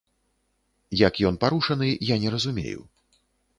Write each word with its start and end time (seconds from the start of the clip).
Як 1.07 1.13
ён 1.31 1.37
парушаны, 1.45 1.91
я 2.13 2.19
не 2.25 2.29
разумею. 2.39 2.81